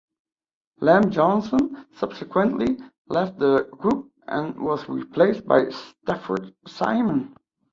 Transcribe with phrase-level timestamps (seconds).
[0.79, 2.75] Lem Johnson subsequently
[3.07, 7.35] left the group and was replaced by Stafford Simon.